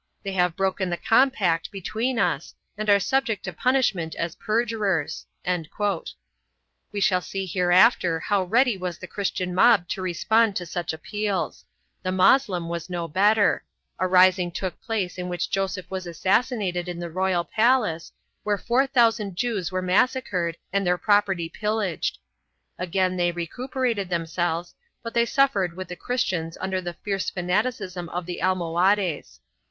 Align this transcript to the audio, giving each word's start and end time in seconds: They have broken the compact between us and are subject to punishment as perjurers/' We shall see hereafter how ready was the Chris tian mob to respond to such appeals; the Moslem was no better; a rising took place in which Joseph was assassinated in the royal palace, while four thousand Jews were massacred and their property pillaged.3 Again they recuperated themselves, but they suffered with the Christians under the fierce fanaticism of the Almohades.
They 0.23 0.31
have 0.31 0.55
broken 0.55 0.89
the 0.89 0.97
compact 0.97 1.69
between 1.69 2.17
us 2.17 2.55
and 2.75 2.89
are 2.89 2.99
subject 2.99 3.43
to 3.43 3.53
punishment 3.53 4.15
as 4.15 4.35
perjurers/' 4.35 5.25
We 6.91 6.99
shall 6.99 7.21
see 7.21 7.45
hereafter 7.45 8.19
how 8.19 8.41
ready 8.45 8.77
was 8.79 8.97
the 8.97 9.05
Chris 9.05 9.29
tian 9.29 9.53
mob 9.53 9.87
to 9.89 10.01
respond 10.01 10.55
to 10.55 10.65
such 10.65 10.91
appeals; 10.91 11.65
the 12.01 12.11
Moslem 12.11 12.67
was 12.67 12.89
no 12.89 13.07
better; 13.07 13.63
a 13.99 14.07
rising 14.07 14.49
took 14.51 14.81
place 14.81 15.19
in 15.19 15.29
which 15.29 15.51
Joseph 15.51 15.85
was 15.91 16.07
assassinated 16.07 16.89
in 16.89 16.97
the 16.97 17.11
royal 17.11 17.43
palace, 17.43 18.11
while 18.41 18.57
four 18.57 18.87
thousand 18.87 19.35
Jews 19.35 19.71
were 19.71 19.83
massacred 19.83 20.57
and 20.73 20.83
their 20.83 20.97
property 20.97 21.47
pillaged.3 21.47 22.83
Again 22.85 23.17
they 23.17 23.31
recuperated 23.31 24.09
themselves, 24.09 24.73
but 25.03 25.13
they 25.13 25.25
suffered 25.27 25.75
with 25.77 25.89
the 25.89 25.95
Christians 25.95 26.57
under 26.59 26.81
the 26.81 26.93
fierce 27.05 27.29
fanaticism 27.29 28.09
of 28.09 28.25
the 28.25 28.41
Almohades. 28.41 29.39